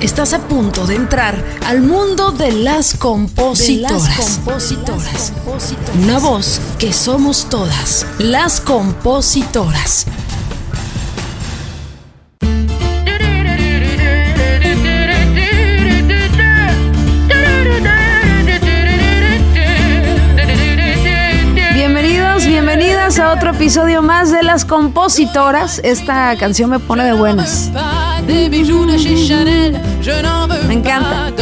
[0.00, 4.40] Estás a punto de entrar al mundo de las compositoras.
[6.00, 10.06] Una voz que somos todas, las compositoras.
[21.74, 25.80] Bienvenidos, bienvenidas a otro episodio más de las compositoras.
[25.82, 27.72] Esta canción me pone de buenas.
[30.66, 31.30] Me encanta.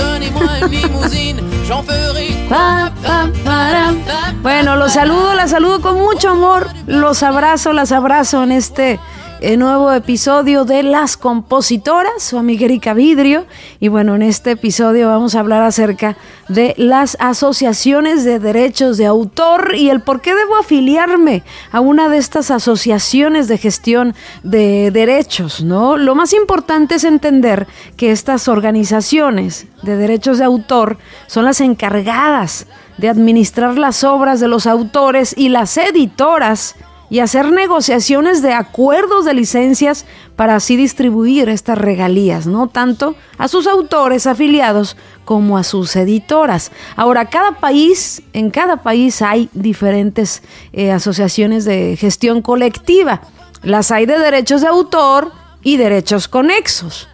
[4.43, 6.69] Bueno, los saludo, las saludo con mucho amor.
[6.87, 9.01] Los abrazo, las abrazo en este
[9.47, 13.47] el nuevo episodio de Las Compositoras, su amiga Erika Vidrio.
[13.79, 16.17] Y bueno, en este episodio vamos a hablar acerca
[16.49, 22.09] de las asociaciones de derechos de autor y el por qué debo afiliarme a una
[22.09, 25.97] de estas asociaciones de gestión de derechos, ¿no?
[25.97, 32.67] Lo más importante es entender que estas organizaciones de derechos de autor son las encargadas
[32.99, 36.75] de administrar las obras de los autores y las editoras
[37.09, 43.49] y hacer negociaciones de acuerdos de licencias para así distribuir estas regalías, no tanto a
[43.49, 46.73] sus autores afiliados como a sus editoras.
[46.97, 53.23] Ahora, cada país, en cada país hay diferentes eh, asociaciones de gestión colectiva.
[53.63, 57.09] Las hay de derechos de autor y derechos conexos,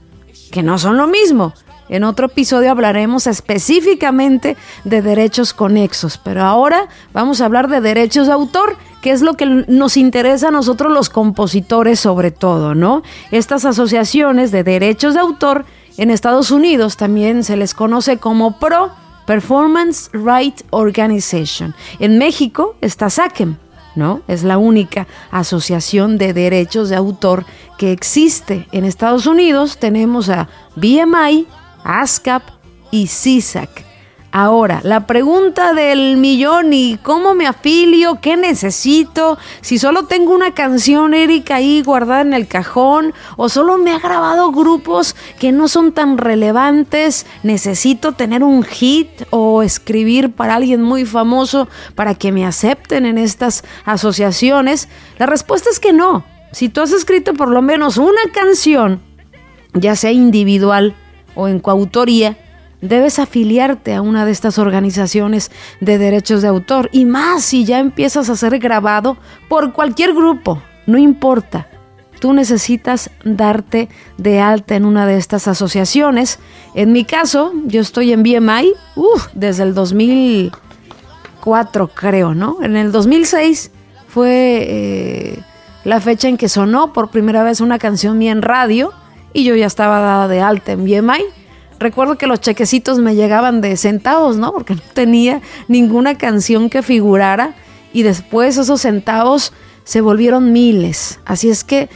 [0.51, 1.55] que no son lo mismo.
[1.93, 8.29] En otro episodio hablaremos específicamente de derechos conexos, pero ahora vamos a hablar de derechos
[8.29, 13.03] de autor que es lo que nos interesa a nosotros los compositores sobre todo, ¿no?
[13.31, 15.67] Estas asociaciones de derechos de autor
[15.99, 18.91] en Estados Unidos también se les conoce como PRO,
[19.27, 21.75] Performance Right Organization.
[21.99, 23.59] En México está SACEM,
[23.97, 24.23] ¿no?
[24.29, 27.45] Es la única asociación de derechos de autor
[27.77, 28.67] que existe.
[28.73, 31.47] En Estados Unidos tenemos a BMI,
[31.85, 32.43] ASCAP
[32.91, 33.93] y CISAC.
[34.35, 40.55] Ahora, la pregunta del millón y cómo me afilio, qué necesito, si solo tengo una
[40.55, 45.69] canción Erika ahí guardada en el cajón o solo me ha grabado grupos que no
[45.69, 52.33] son tan relevantes, necesito tener un hit o escribir para alguien muy famoso para que
[52.33, 54.89] me acepten en estas asociaciones.
[55.19, 56.25] La respuesta es que no.
[56.53, 59.03] Si tú has escrito por lo menos una canción,
[59.75, 60.95] ya sea individual
[61.35, 62.37] o en coautoría,
[62.83, 65.51] debes afiliarte a una de estas organizaciones
[65.81, 69.17] de derechos de autor y más si ya empiezas a ser grabado
[69.49, 71.69] por cualquier grupo, no importa.
[72.21, 76.39] Tú necesitas darte de alta en una de estas asociaciones.
[76.75, 78.75] En mi caso, yo estoy en BMI
[79.35, 82.59] desde el 2004, creo, ¿no?
[82.63, 83.73] En el 2006
[84.07, 85.43] fue eh,
[85.83, 88.93] la fecha en que sonó por primera vez una canción mía en radio
[89.33, 91.25] y yo ya estaba dada de alta en BMI
[91.83, 94.53] Recuerdo que los chequecitos me llegaban de centavos, ¿no?
[94.53, 97.57] Porque no tenía ninguna canción que figurara
[97.93, 101.19] y después esos centavos se volvieron miles.
[101.25, 101.89] Así es que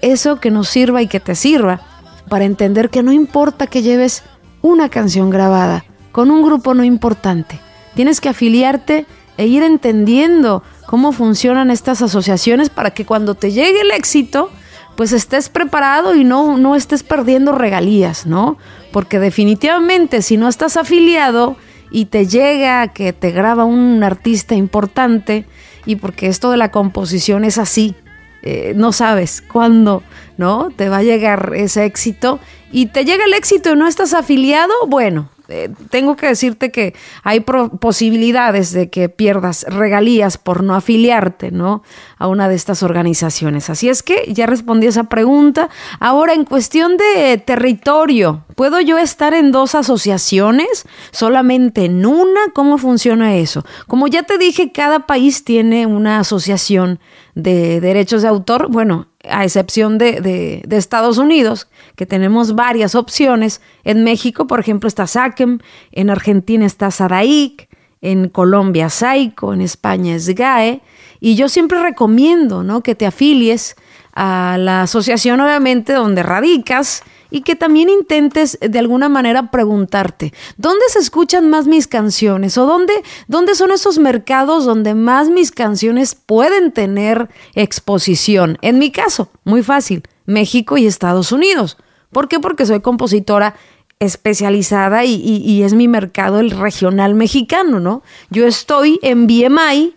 [0.00, 1.80] eso que nos sirva y que te sirva
[2.28, 4.24] para entender que no importa que lleves
[4.62, 7.60] una canción grabada con un grupo no importante.
[7.94, 13.82] Tienes que afiliarte e ir entendiendo cómo funcionan estas asociaciones para que cuando te llegue
[13.82, 14.50] el éxito,
[15.00, 18.58] pues estés preparado y no, no estés perdiendo regalías, ¿no?
[18.92, 21.56] Porque definitivamente si no estás afiliado
[21.90, 25.46] y te llega que te graba un artista importante,
[25.86, 27.94] y porque esto de la composición es así,
[28.42, 30.02] eh, no sabes cuándo,
[30.36, 30.68] ¿no?
[30.76, 32.38] Te va a llegar ese éxito
[32.70, 36.94] y te llega el éxito y no estás afiliado, bueno, eh, tengo que decirte que
[37.22, 41.82] hay posibilidades de que pierdas regalías por no afiliarte, ¿no?
[42.18, 43.68] A una de estas organizaciones.
[43.68, 45.68] Así es que ya respondí esa pregunta.
[45.98, 50.86] Ahora, en cuestión de territorio, ¿puedo yo estar en dos asociaciones?
[51.10, 52.40] ¿Solamente en una?
[52.54, 53.64] ¿Cómo funciona eso?
[53.86, 57.00] Como ya te dije, cada país tiene una asociación
[57.34, 58.70] de derechos de autor.
[58.70, 63.60] Bueno, a excepción de, Estados Unidos, que tenemos varias opciones.
[63.84, 65.58] En México, por ejemplo, está SACEM,
[65.92, 67.68] en Argentina está SADAIC,
[68.00, 70.80] en Colombia SAICO, en España es GAE,
[71.20, 72.82] y yo siempre recomiendo ¿no?
[72.82, 73.76] que te afilies
[74.14, 80.84] a la asociación, obviamente, donde radicas y que también intentes de alguna manera preguntarte, ¿dónde
[80.88, 82.58] se escuchan más mis canciones?
[82.58, 82.92] ¿O dónde,
[83.28, 88.58] dónde son esos mercados donde más mis canciones pueden tener exposición?
[88.62, 91.76] En mi caso, muy fácil, México y Estados Unidos.
[92.12, 92.40] ¿Por qué?
[92.40, 93.54] Porque soy compositora
[94.00, 98.02] especializada y, y es mi mercado el regional mexicano, ¿no?
[98.30, 99.94] Yo estoy en BMI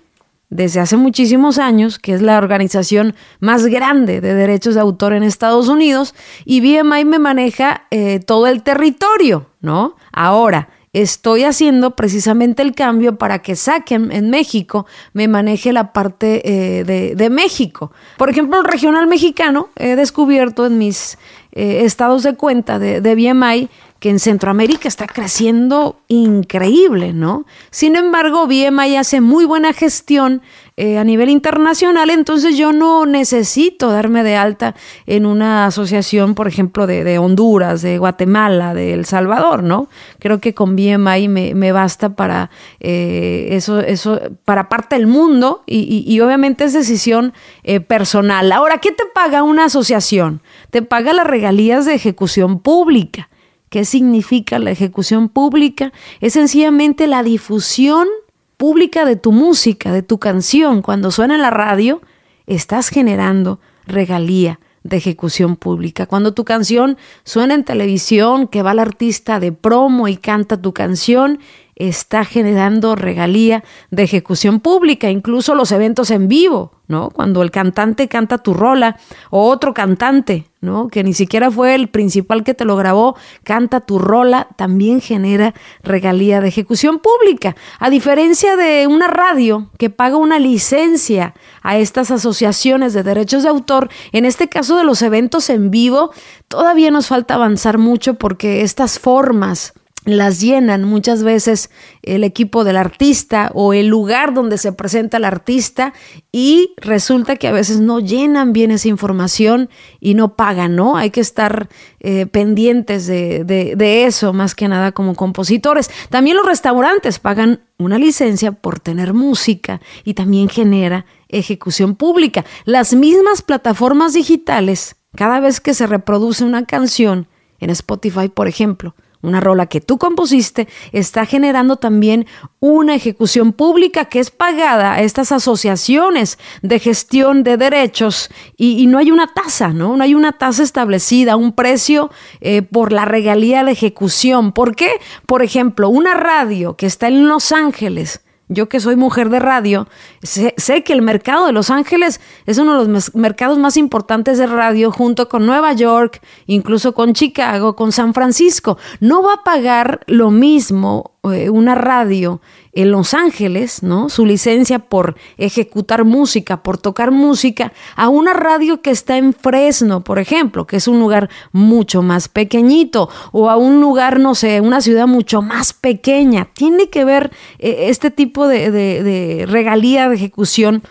[0.53, 5.23] desde hace muchísimos años, que es la organización más grande de derechos de autor en
[5.23, 6.15] Estados Unidos,
[6.45, 9.95] y BMI me maneja eh, todo el territorio, ¿no?
[10.11, 16.41] Ahora, estoy haciendo precisamente el cambio para que saquen en México, me maneje la parte
[16.45, 17.91] eh, de, México.
[18.17, 21.17] Por ejemplo, el regional mexicano, he descubierto en mis
[21.51, 23.69] eh, estados de cuenta de, de BMI
[24.03, 27.45] que en Centroamérica está creciendo increíble, ¿no?
[27.71, 30.41] Sin embargo, BMI hace muy buena gestión
[30.75, 36.49] eh, a nivel internacional, entonces yo no necesito darme de alta en una asociación, por
[36.49, 39.87] ejemplo, de, Honduras, de Guatemala, de El Salvador, ¿no?
[40.19, 42.49] Creo que con BMI me, basta para
[42.81, 47.31] eh, eso, eso, para parte del mundo y, obviamente es decisión
[47.63, 48.51] eh, personal.
[48.51, 50.41] Ahora, ¿qué te paga una asociación?
[50.71, 53.29] Te paga las regalías de ejecución pública.
[53.73, 55.93] ¿Qué significa la ejecución pública?
[56.21, 58.07] Es sencillamente la difusión
[58.55, 60.83] pública de tu música, de tu canción.
[60.83, 61.99] Cuando suena en la radio,
[62.45, 66.05] estás generando regalía de ejecución pública.
[66.05, 70.71] Cuando tu canción suena en televisión, que va el artista de promo y canta tu
[70.71, 71.39] canción,
[71.75, 77.09] está generando regalía de ejecución pública, incluso los eventos en vivo, ¿no?
[77.09, 78.97] Cuando el cantante canta tu rola
[79.29, 80.87] o otro cantante, ¿no?
[80.87, 85.53] Que ni siquiera fue el principal que te lo grabó, canta tu rola, también genera
[85.81, 87.55] regalía de ejecución pública.
[87.79, 93.49] A diferencia de una radio que paga una licencia a estas asociaciones de derechos de
[93.49, 96.11] autor, en este caso de los eventos en vivo,
[96.47, 99.73] todavía nos falta avanzar mucho porque estas formas
[100.05, 101.69] las llenan muchas veces
[102.01, 105.93] el equipo del artista o el lugar donde se presenta el artista
[106.31, 109.69] y resulta que a veces no llenan bien esa información
[109.99, 110.97] y no pagan, ¿no?
[110.97, 111.69] Hay que estar
[111.99, 115.89] eh, pendientes de, de eso más que nada como compositores.
[116.09, 122.45] También los restaurantes pagan una licencia por tener música y también genera ejecución pública.
[122.65, 127.27] Las mismas plataformas digitales, cada vez que se reproduce una canción
[127.59, 132.27] en Spotify, por ejemplo, una rola que tú compusiste, está generando también
[132.59, 138.97] una ejecución pública que es pagada a estas asociaciones de gestión de derechos y, no
[138.97, 139.95] hay una tasa, ¿no?
[139.95, 142.11] No hay una tasa establecida, un precio
[142.41, 144.51] eh, por la regalía de ejecución.
[144.51, 144.91] ¿Por qué?
[145.25, 149.87] Por ejemplo, una radio que está en Los Ángeles, yo que soy mujer de radio,
[150.21, 150.53] sé,
[150.83, 154.91] que el mercado de Los Ángeles es uno de los mercados más importantes de radio
[154.91, 158.77] junto con Nueva York, incluso con Chicago, con San Francisco.
[158.99, 162.41] No va a pagar lo mismo eh, una radio
[162.73, 164.09] en Los Ángeles, ¿no?
[164.09, 170.03] Su licencia por ejecutar música, por tocar música, a una radio que está en Fresno,
[170.03, 174.59] por ejemplo, que es un lugar mucho más pequeñito, o a un lugar, no sé,
[174.61, 176.49] una ciudad mucho más pequeña.
[176.53, 180.83] Tiene que ver eh, este tipo de, regalía de ejecución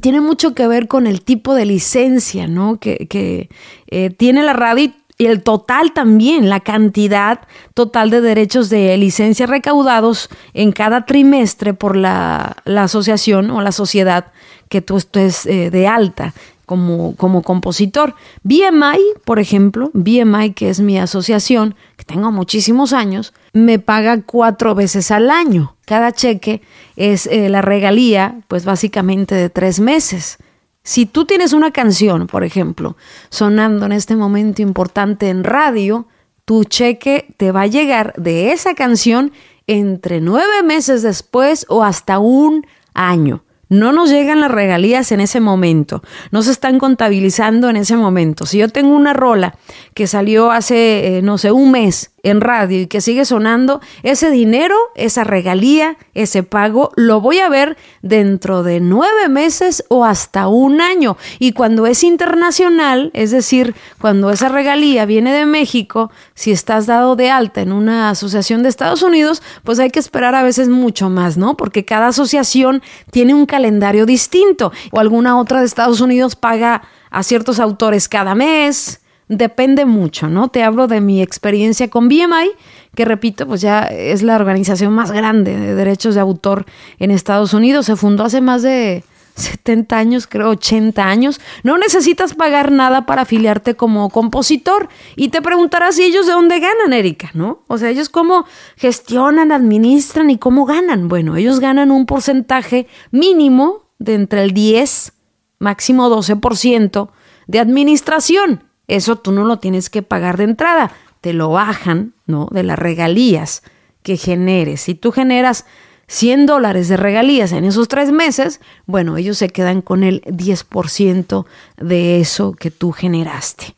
[0.00, 2.78] tiene mucho que ver con el tipo de licencia ¿no?
[2.78, 3.48] que,
[3.88, 4.92] eh, tiene la radio
[5.26, 7.40] el total también, la cantidad
[7.74, 14.32] total de derechos de licencia recaudados en cada trimestre por la, asociación o la sociedad
[14.68, 16.32] que tú estés eh, de alta
[16.70, 18.14] como, como compositor.
[18.44, 24.76] BMI, por ejemplo, BMI, que es mi asociación, que tengo muchísimos años, me paga cuatro
[24.76, 25.74] veces al año.
[25.84, 26.62] Cada cheque
[26.94, 30.38] es eh, la regalía, pues básicamente de tres meses.
[30.82, 32.96] Si tú tienes una canción, por ejemplo,
[33.28, 36.06] sonando en este momento importante en radio,
[36.44, 39.32] tu cheque te va a llegar de esa canción
[39.66, 43.44] entre nueve meses después o hasta un año.
[43.68, 48.44] No nos llegan las regalías en ese momento, no se están contabilizando en ese momento.
[48.44, 49.54] Si yo tengo una rola
[49.94, 54.30] que salió hace, eh, no sé, un mes en radio y que sigue sonando, ese
[54.30, 60.48] dinero, esa regalía, ese pago, lo voy a ver dentro de nueve meses o hasta
[60.48, 61.16] un año.
[61.38, 67.16] Y cuando es internacional, es decir, cuando esa regalía viene de México, si estás dado
[67.16, 71.10] de alta en una asociación de Estados Unidos, pues hay que esperar a veces mucho
[71.10, 71.56] más, ¿no?
[71.56, 77.22] Porque cada asociación tiene un calendario distinto o alguna otra de Estados Unidos paga a
[77.22, 79.00] ciertos autores cada mes,
[79.30, 80.48] depende mucho, ¿no?
[80.48, 82.50] Te hablo de mi experiencia con BMI,
[82.94, 86.66] que repito, pues ya es la organización más grande de derechos de autor
[86.98, 87.86] en Estados Unidos.
[87.86, 89.04] Se fundó hace más de
[89.36, 91.40] 70 años, creo 80 años.
[91.62, 94.88] No necesitas pagar nada para afiliarte como compositor.
[95.14, 97.62] Y te preguntarás si ellos de dónde ganan, Erika, ¿no?
[97.68, 98.46] O sea, ellos cómo
[98.76, 101.06] gestionan, administran y cómo ganan.
[101.06, 105.12] Bueno, ellos ganan un porcentaje mínimo de entre el 10,
[105.60, 107.10] máximo 12%
[107.46, 108.69] de administración.
[108.90, 112.48] Eso tú no lo tienes que pagar de entrada, te lo bajan, ¿no?
[112.50, 113.62] De las regalías
[114.02, 114.80] que generes.
[114.80, 115.64] Si tú generas
[116.08, 121.46] 100 dólares de regalías en esos tres meses, bueno, ellos se quedan con el 10%
[121.76, 123.76] de eso que tú generaste.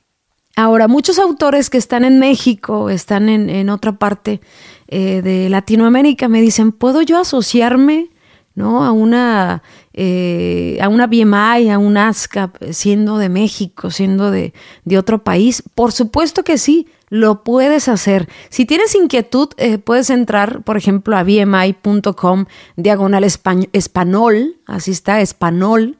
[0.56, 4.40] Ahora, muchos autores que están en México, están en, otra parte
[4.88, 8.11] eh, de Latinoamérica, me dicen, ¿puedo yo asociarme
[8.54, 8.84] ¿no?
[8.84, 14.52] a, una, eh, a una BMI, a un ASCAP, siendo de México, siendo de,
[14.84, 15.62] de otro país?
[15.74, 18.26] Por supuesto que sí, lo puedes hacer.
[18.48, 25.98] Si tienes inquietud, eh, puedes entrar, por ejemplo, a bmi.com, diagonal español, así está, español.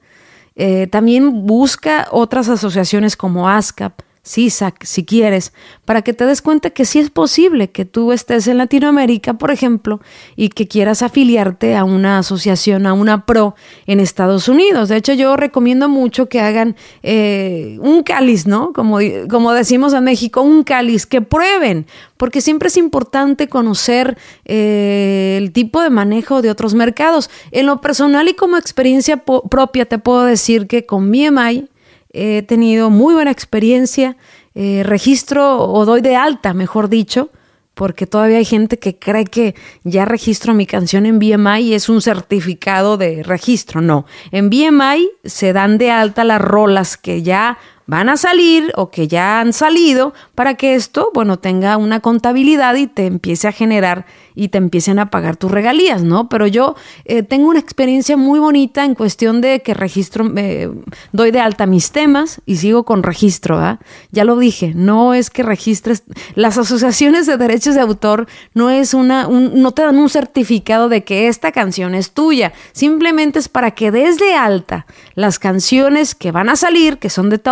[0.56, 5.52] Eh, también busca otras asociaciones como ASCAP, CISAC, si quieres,
[5.85, 9.50] para que te des cuenta que sí es posible que tú estés en Latinoamérica, por
[9.50, 10.00] ejemplo,
[10.37, 14.88] y que quieras afiliarte a una asociación, a una PRO en Estados Unidos.
[14.88, 18.73] De hecho, yo recomiendo mucho que hagan eh, un cáliz, ¿no?
[18.73, 18.99] Como,
[19.29, 21.87] como decimos en México, un cáliz, que prueben,
[22.17, 27.29] porque siempre es importante conocer eh, el tipo de manejo de otros mercados.
[27.50, 31.69] En lo personal y como experiencia propia, te puedo decir que con BMI,
[32.12, 34.16] he tenido muy buena experiencia,
[34.54, 37.31] eh, registro o doy de alta, mejor dicho,
[37.75, 41.88] porque todavía hay gente que cree que ya registro mi canción en BMI y es
[41.88, 43.81] un certificado de registro.
[43.81, 47.59] No, en BMI se dan de alta las rolas que ya
[47.92, 52.75] van a salir o que ya han salido para que esto, bueno, tenga una contabilidad
[52.76, 56.30] y te empiece a generar y te empiecen a pagar tus regalías, ¿no?
[56.30, 60.70] Pero yo eh, tengo una experiencia muy bonita en cuestión de que registro, eh,
[61.12, 63.78] doy de alta mis temas y sigo con registro, ¿ah?
[64.11, 68.94] Ya lo dije, no es que registres, las asociaciones de derechos de autor no es
[68.94, 73.72] una, no te dan un certificado de que esta canción es tuya, simplemente es para
[73.72, 77.50] que des de alta las canciones que van a salir, que son de tu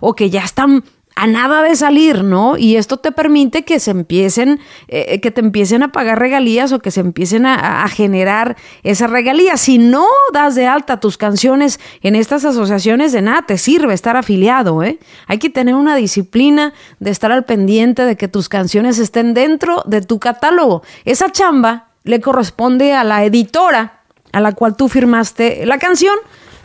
[0.00, 0.84] o que ya están
[1.18, 2.56] a nada de salir, ¿no?
[2.56, 6.78] Y esto te permite que se empiecen, eh, que te empiecen a pagar regalías o
[6.78, 9.60] que se empiecen a, generar esas regalías.
[9.60, 14.16] Si no das de alta tus canciones en estas asociaciones, de nada te sirve estar
[14.16, 15.00] afiliado, ¿eh?
[15.26, 19.82] Hay que tener una disciplina de estar al pendiente de que tus canciones estén dentro
[19.86, 20.84] de tu catálogo.
[21.04, 26.14] Esa chamba le corresponde a la editora a la cual tú firmaste la canción,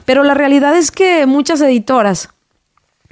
[0.06, 2.33] pero la realidad es que muchas editoras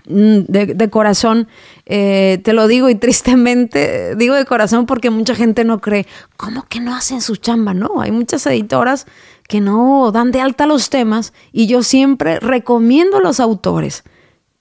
[0.07, 1.47] Mm, de, corazón,
[1.85, 6.65] eh, te lo digo y tristemente digo de corazón porque mucha gente no cree, ¿cómo
[6.67, 7.73] que no hacen su chamba?
[7.73, 9.05] No, hay muchas editoras
[9.47, 14.03] que no dan de alta los temas y yo siempre recomiendo a los autores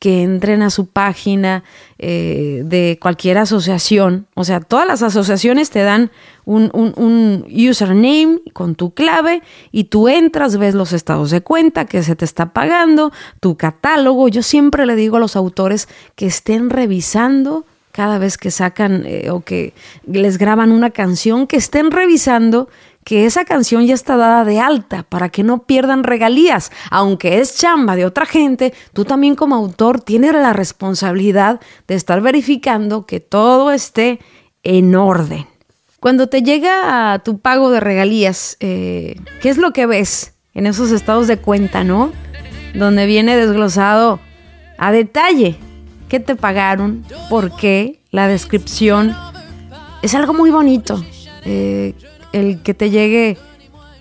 [0.00, 1.62] que entren a su página
[1.98, 4.26] eh, de cualquier asociación.
[4.34, 6.10] O sea, todas las asociaciones te dan
[6.46, 12.02] un, un, username con tu clave y tú entras, ves los estados de cuenta que
[12.02, 14.28] se te está pagando, tu catálogo.
[14.28, 19.30] Yo siempre le digo a los autores que estén revisando cada vez que sacan eh,
[19.30, 19.74] o que
[20.06, 22.68] les graban una canción, que estén revisando
[23.04, 26.70] que esa canción ya está dada de alta para que no pierdan regalías.
[26.90, 32.20] Aunque es chamba de otra gente, tú también como autor tienes la responsabilidad de estar
[32.20, 34.20] verificando que todo esté
[34.62, 35.46] en orden.
[35.98, 40.90] Cuando te llega tu pago de regalías, eh, ¿qué es lo que ves en esos
[40.92, 42.12] estados de cuenta, no?
[42.74, 44.20] Donde viene desglosado
[44.78, 45.58] a detalle
[46.08, 49.14] qué te pagaron, por qué, la descripción.
[50.02, 51.02] Es algo muy bonito.
[51.44, 51.94] Eh,
[52.32, 53.38] el que te llegue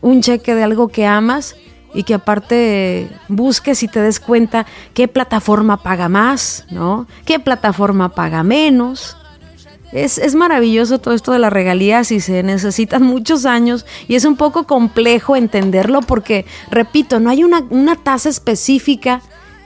[0.02, 1.56] un cheque de algo que amas
[1.94, 7.08] y que aparte busques y te des cuenta qué plataforma paga más, ¿no?
[7.26, 9.18] ¿Qué plataforma paga menos?
[9.92, 14.36] Es, maravilloso todo esto de las regalías y se necesitan muchos años y es un
[14.36, 19.22] poco complejo entenderlo porque, repito, no hay una, tasa específica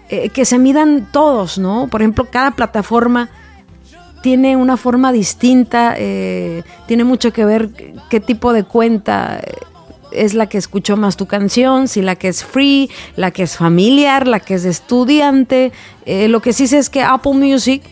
[0.08, 1.90] eh, que se midan todos, ¿no?
[1.90, 3.30] Por ejemplo, cada plataforma
[4.24, 7.70] tiene una forma distinta, eh, tiene mucho que ver
[8.10, 9.42] qué tipo de cuenta
[10.14, 13.58] es la que escuchó más tu canción, si la que es free, la que es
[13.58, 15.74] familiar, la que es estudiante.
[16.06, 17.84] Eh, lo que sí sé es que Apple Music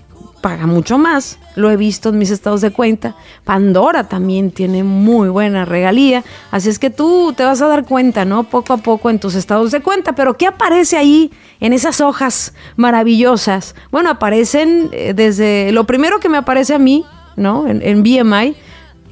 [0.42, 1.40] paga mucho más.
[1.56, 3.16] Lo he visto en mis estados de cuenta.
[3.44, 6.24] Pandora también tiene muy buena regalía.
[6.50, 8.44] Así es que tú te vas a dar cuenta, ¿no?
[8.44, 10.14] Poco a poco en tus estados de cuenta.
[10.14, 13.76] Pero ¿qué aparece ahí en esas hojas maravillosas?
[13.92, 17.06] Bueno, aparecen eh, desde lo primero que me aparece a mí,
[17.36, 17.68] ¿no?
[17.68, 18.56] En, en BMI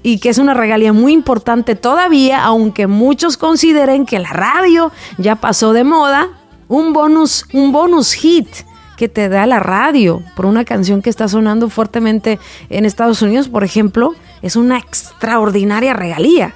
[0.01, 5.35] y que es una regalía muy importante todavía, aunque muchos consideren que la radio ya
[5.35, 6.29] pasó de moda,
[6.69, 8.47] un bonus, un bonus hit
[8.99, 12.37] que te da la radio por una canción que está sonando fuertemente
[12.69, 16.53] en Estados Unidos, por ejemplo, es una extraordinaria regalía.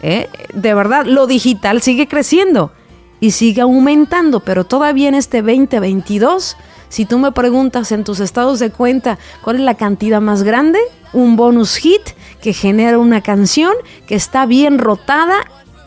[0.00, 0.28] ¿eh?
[0.54, 2.70] De verdad, lo digital sigue creciendo
[3.18, 6.56] y sigue aumentando, pero todavía en este 2022,
[6.88, 10.78] si tú me preguntas en tus estados de cuenta cuál es la cantidad más grande,
[11.12, 12.10] un bonus hit
[12.40, 13.72] que genera una canción
[14.06, 15.38] que está bien rotada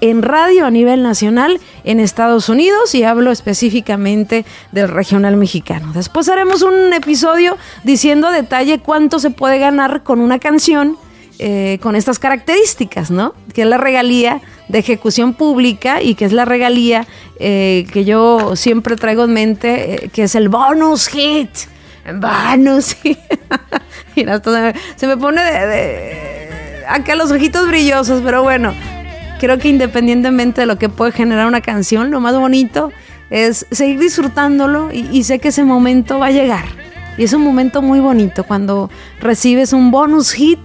[0.09, 5.91] en radio a nivel nacional en Estados Unidos y hablo específicamente del regional mexicano.
[5.93, 10.97] Después haremos un episodio diciendo a detalle cuánto se puede ganar con una canción
[11.37, 13.33] eh, con estas características, ¿no?
[13.53, 17.05] Que es la regalía de ejecución pública y que es la regalía
[17.39, 21.49] eh, que yo siempre traigo en mente, eh, que es el bonus hit.
[22.05, 22.85] Bonus
[24.95, 28.73] se me, pone de, acá los ojitos brillosos, pero bueno,
[29.45, 32.91] creo que independientemente de lo que puede generar una canción, lo más bonito
[33.29, 36.65] es seguir disfrutándolo y, sé que ese momento va a llegar.
[37.15, 38.89] Y es un momento muy bonito cuando
[39.21, 40.59] recibes un bonus hit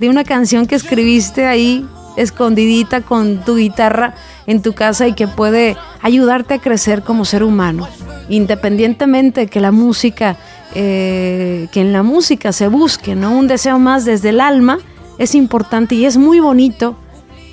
[0.00, 1.86] de una canción que escribiste ahí
[2.16, 4.14] escondidita con tu guitarra
[4.48, 7.86] en tu casa y que puede ayudarte a crecer como ser humano.
[8.28, 10.36] Independientemente que la música,
[10.74, 13.30] eh, que en la música se busque, ¿no?
[13.38, 14.78] Un deseo más desde el alma,
[15.18, 16.96] es importante y es muy bonito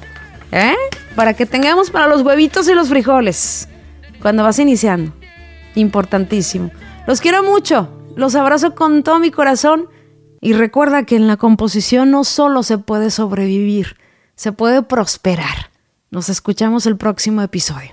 [0.53, 0.75] ¿Eh?
[1.15, 3.69] Para que tengamos para los huevitos y los frijoles
[4.21, 5.13] cuando vas iniciando.
[5.75, 6.71] Importantísimo.
[7.07, 9.89] Los quiero mucho, los abrazo con todo mi corazón
[10.41, 13.97] y recuerda que en la composición no solo se puede sobrevivir,
[14.35, 15.71] se puede prosperar.
[16.11, 17.93] Nos escuchamos el próximo episodio.